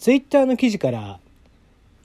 [0.00, 1.20] ツイッターの記事から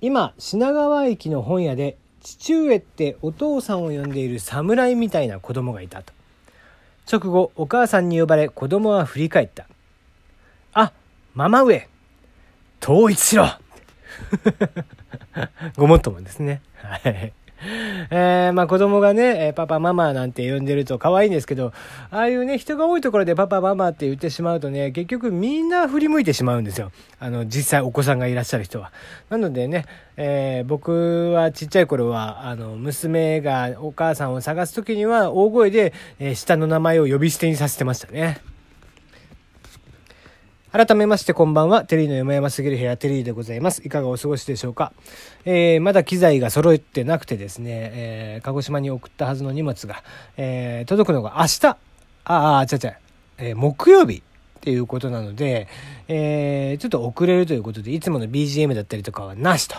[0.02, 6.12] 今品川駅の本屋で父上ってお父さんを呼んでいる侍みたいな子供がいたと。
[7.10, 9.66] 直後お母さんに呼ばれ子供は振り返った。
[10.74, 10.92] あ
[11.36, 11.88] ママ上。
[12.84, 13.48] 統一しろ。
[15.78, 16.62] ごもっともですね。
[16.76, 17.32] はい。
[17.62, 21.74] えー、まあ子供がね、パパママなんて呼んでると可愛いんですけど、
[22.12, 26.92] ああいうね、人が多いところでパパママって言ってしまうとね、結局みんな振り向いてしまうんですよ。
[27.20, 28.92] あの、実際お子さんがいらっしゃる人は。
[29.30, 29.86] なのでね、
[30.18, 38.55] えー、僕はちっちゃい頃は、あの、娘がお母さんを探す時には大声で、えー、下の名前を呼び捨てにさせてましたね。
[40.76, 41.86] 改めましてこんばんは。
[41.86, 43.82] テリーの山々すぎる部屋、テリーでございます。
[43.86, 44.92] いかがお過ごしでしょうか？
[45.46, 50.04] えー、まだ機材が揃ってなくてですね、えー、鹿児島に送ったはずの荷物が、
[50.36, 51.78] えー、届くのが明日、
[52.26, 52.98] ああ、ちゃちゃ、
[53.38, 54.22] えー、木曜日っ
[54.60, 55.70] ていうことなので、
[56.10, 59.78] えー、ちょっと遅れるということで、いつもの BGM だったりとかはなしと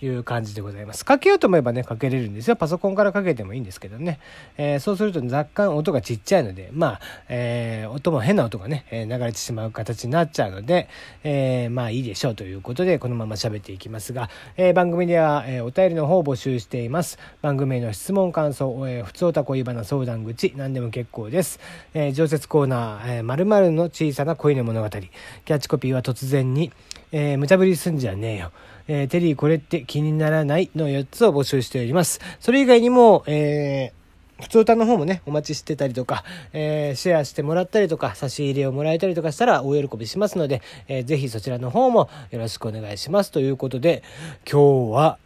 [0.00, 1.04] いう感じでございます。
[1.04, 2.56] かけようと思えばね、かけれるんですよ。
[2.56, 4.20] パソコンからかけてもいいんですけどね。
[4.56, 10.88] えー、そうすると若干音がちっちゃいので、まあ、えー、音も変な音がね、え流れてしまう形になっちゃうので、
[11.24, 17.18] えー、まあいいでしょうということで、このまま喋っていきますが、え番組では、えお便りの方を募集しています。
[17.42, 21.58] 番組への質問、感想、えー、普通おた恋バナ相談口、何でも結構です。
[21.94, 24.88] え常設コーナー、え〇〇の小さな恋の物語。
[24.88, 26.72] キャッチコピーは突然に、
[27.12, 28.52] えー、無茶ぶりすんじゃねえよ。
[28.86, 30.70] えー、テリーこれって気にならない？
[30.74, 32.20] の4つを募集しております。
[32.40, 43.30] それ以外にも、えー、普通歌の方もね、お待ちしてたりとか、えー、シェアしてもらったりとか、差し入れをもらえたりとかしたら大喜びしますので、えー、ぜひそちらの方もよろしくお願いします。
[43.32, 44.02] ということで、
[44.50, 45.18] 今日は、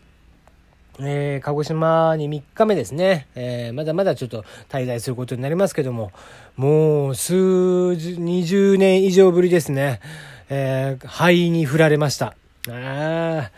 [1.01, 6.13] えー、鹿児島に3日目ですね、えー、まだまだちょっと滞在することになりますけども、
[6.57, 10.01] もう数十20年以上ぶりですね、
[10.49, 12.35] えー、肺に振られました。
[12.69, 13.51] ああ、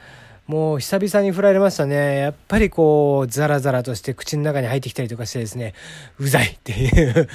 [0.47, 2.19] もう久々に振られましたね。
[2.19, 5.75] やっぱりこう、ザラザラとして口の中に入ってきたりとかしてですね、
[6.19, 7.29] うざいっていう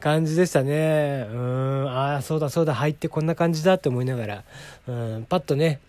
[0.00, 1.26] 感じでしたね。
[1.30, 4.44] うん、ああ、そうだそうだ、入ってこんな感じだって思いながら、
[4.86, 5.80] うん、パッとね、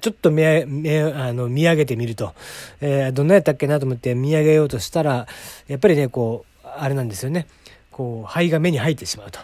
[0.00, 2.34] ちょっと見見あの見上げてみると、
[2.80, 5.28] えー、どんなやったっけなと思って見上げようとしたら、
[5.68, 7.46] やっぱりね、こう、あれなんですよね。
[7.92, 9.38] こう、肺が目に入ってしまうと。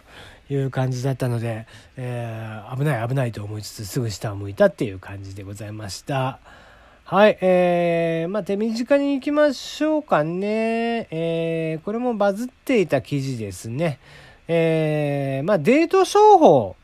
[0.51, 1.67] いう感じだったので、
[1.97, 6.41] えー、危ない危ないと思いつつすぐ下を向いたっていう感じでございました。
[7.05, 11.09] はい、えー、まあ、手短に行きましょうかね。
[11.11, 13.99] えー、これもバズっていた記事ですね。
[14.47, 16.77] えー、まあ、デート商法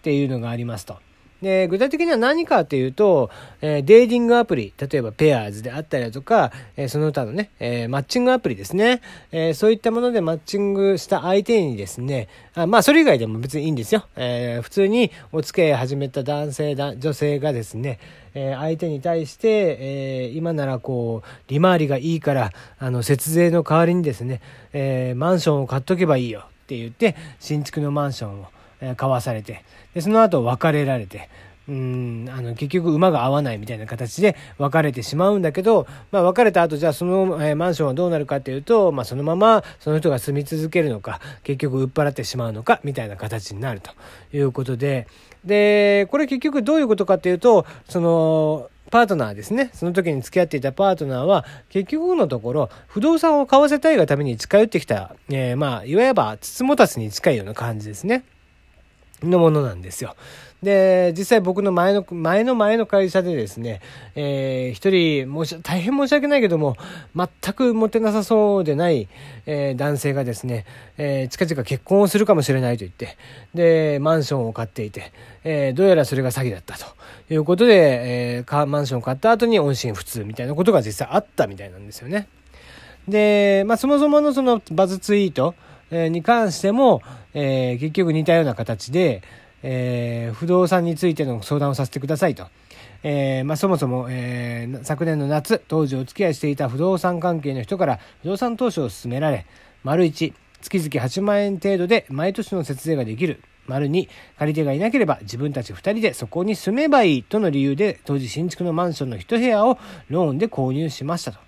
[0.00, 0.98] っていうのがありますと。
[1.42, 9.00] で、具体的には何かっていうと、えー、デーティングアプリ、例えばペアーズであったりだとか、えー、その他のね、えー、マッチングアプリですね、
[9.30, 14.04] えそういったものでマッチングした相手にですね、あまあそれ以外でも別にいいんですよ。
[14.16, 17.98] え普通にお付き合い始めた男性だ、女性がですね、
[18.34, 24.40] え相手に対して、え今ならこう、利回りがいいから、あの、節税の代わりにですね、
[24.72, 28.46] えマンションを買っとけばいいよって言って、新築のマンションを、
[28.80, 31.28] え買わされて、で、その後別れられて、
[31.68, 43.90] うん、あの、結局馬が合わないみたいな形で別れてしまうんだけど、まあ別れた後じゃあその、えー、マンションはどうなるかっていうと、まあそのままその人が住み続けるのか、結局売っ払ってしまうのか、みたいな形になると
[44.34, 45.06] いうことで、
[45.44, 49.70] で、これ結局どういうことかっていうと、その、パートナーですね。
[49.74, 58.24] その時に付き合っていたパートナーは、結局のところ、不動産を買わせたいがために近寄ってきた、えー、まあ、いわば、つつもたつに近いような感じですね。
[59.22, 60.14] のものなんですよ。
[60.62, 63.80] で、実際僕の前の、前の前の会社でですね、
[64.16, 66.76] えー、一人、申し、大変申し訳ないけども、
[67.14, 69.08] 全くモテなさそうでない、
[69.46, 70.64] えー、男性がですね、
[70.96, 73.16] えー、近々結婚をするかもしれないと言って、
[73.54, 75.12] で、マンションを買っていて、
[75.44, 76.86] えー、どうやらそれが詐欺だったと
[77.30, 82.26] いうことで、えー、マンションを買った後に音信不通みたいなことが実際あったみたいなんですよね。
[83.06, 85.54] で、まあ、そもそものそのバズツイート、
[85.90, 87.02] に関しても、
[87.34, 89.22] えー、結局似たような形で、
[89.62, 92.46] えー、不動産についての相談をさせてくださいと。
[93.02, 99.46] えー、まあ、そもそも、えー、昨年の夏、当時お付き合いしていた不動産関係の人から不動産投資を勧められ、
[99.84, 103.40] 丸1、月々8万円程度で毎年の節税ができる。
[103.66, 104.08] 丸2、
[104.38, 111.38] 借り手がいなければ自分たち2人でそこに住めばいいとの理由で当時新築のマンションの1部屋をローンで購入しましたと。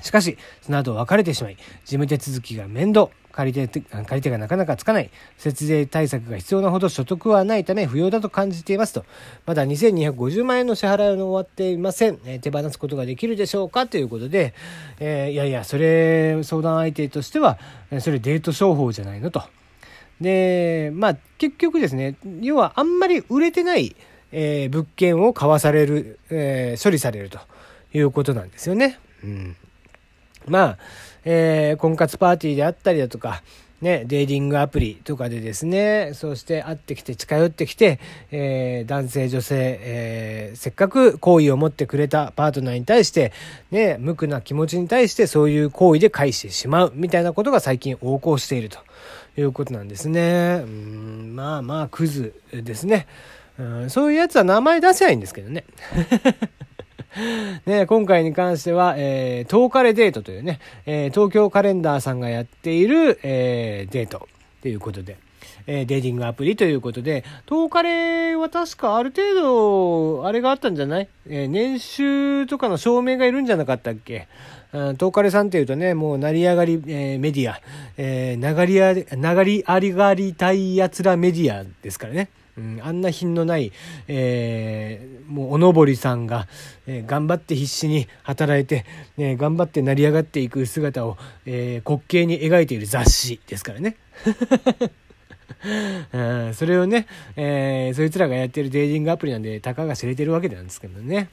[0.00, 9.04] しかし、その後別れてしまい、事務手続きが面倒、借り手、借り手がなかなかつかない、節税対策が必要なほど所得はないため不要だと感じていますと。
[9.44, 12.18] まだ2250万円の支払いの終わっていません。
[12.24, 13.86] えー、手放すことができるでしょうか？
[13.86, 14.54] ということで、
[14.98, 17.58] えー、いやいや、それ、相談相手としては、
[18.00, 19.42] それデート商法じゃないのと。
[20.18, 23.94] で、まあ、結局ですね、要はあんまり売れてない、
[24.32, 27.38] えー、物件を買わされる、えー、処理されると
[27.92, 28.98] いうことなんですよね。
[29.22, 29.56] うん。
[30.48, 30.78] まあ、
[31.26, 33.42] えー、婚活パーティーであったりだとか、
[33.82, 37.98] ね、デーティングアプリとかでですね、そうして会ってきて近寄ってきて、
[38.30, 43.32] えー、男性女性、えー、せっかく好意を持ってくれたパートナーに対して、
[43.70, 48.78] ね、無垢な気持ちに対してそういう行為で返してしまうみたいなことが最近横行していると
[49.36, 50.60] いうことなんですね。
[50.62, 53.06] うん、まあまあ、クズですね。
[53.58, 55.64] うん、そういうやつは名前出せないんですけどね。
[57.64, 64.28] ね、今回に関しては、えー、10日レデートというね、えー、東京カレンダーさんがやっている、えー、デート
[64.62, 65.16] ということで、
[65.66, 74.28] えー、デーティングアプリということで、10日レは確かある程度、あれがあったんじゃない、えー、年収とかの証明がいるんじゃなかったっけ？
[74.98, 77.60] 東カレさんっていうとね、もう成り上がり、えー、メディア、
[77.96, 82.28] えー、流りあり、流りありがりたい奴らメディアですからね。
[82.58, 83.72] うん、あんな品のない、
[84.08, 86.46] えー、もうおのぼりさんが、
[86.86, 88.86] えー、頑張って必死に働いて、
[89.16, 93.96] ね、頑張って成り上がっていく姿を、えー、滑稽に描いている雑誌ですからね。
[96.12, 96.18] う
[96.50, 97.06] ん、それをね、
[97.36, 101.28] えー、そいつらがやってるデーティングアプリなんで、たかが知れてるわけなんですけどね。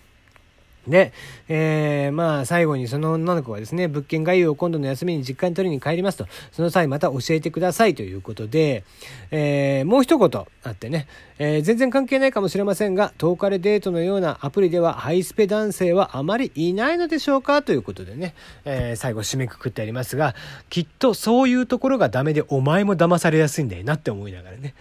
[0.88, 1.14] で、
[1.48, 8.84] えー、まあ、最後にその女の子はですね、物件概要を今度の休みに実家に取りに帰りますと、その際また教えてくださいということで、
[9.32, 11.08] えー、もう一言あってね、
[11.40, 18.36] えー、全然関係ないかもしれませんが、10日でデートのようなアプリではハイスペ男性はあまりいないのでしょうかということでね、
[18.66, 20.36] えー、最後締めくくってありますが、
[20.70, 24.76] きっとそういうところがダメでお前も騙されやすいんだよなって思いながらね。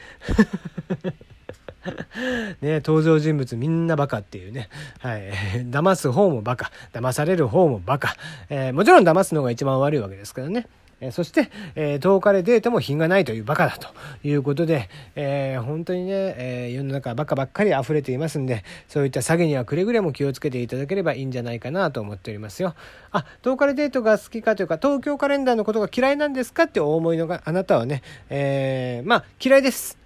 [2.61, 4.69] ね、登場人物みんなバカっていうね。
[5.01, 5.31] はい。
[5.71, 6.71] 騙す方もバカ。
[6.93, 8.17] 騙される方もバカ。
[8.51, 10.67] えー、もちろん騙すのが一番悪いわけですからね。
[11.03, 13.89] えそして、えー、10日でデートも品がないというバカだと
[14.23, 22.77] いうことで、えー、本当にね、えー、世の中バカばっかり溢れていますんで、そういった詐欺にはくれぐれも気をつけていただければいいんじゃないかなと思っておりますよ。
[23.11, 29.99] あ、10日でデートが好きかというか、東京カレンダーのことが嫌いなんですかってお思いのがあなたはね、えまあ嫌いです。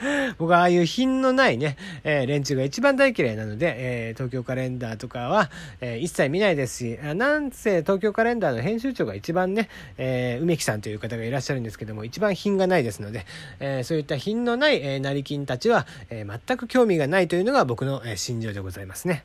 [0.38, 5.50] 僕はああいう品のないね、えー、連中が一番大嫌いなので、えー、東京カレンダーとかは、
[5.80, 9.68] えー、一切見ないですし、なんせ東京カレンダーの編集長が一番ね、
[9.98, 13.26] え、梅木さんという方がいらっしゃるんですけども、一番品がないですので、
[13.60, 19.24] え、そういった品のない、えー、成金たちは、え、全く興味がないというのが僕の、え、心情でございますね。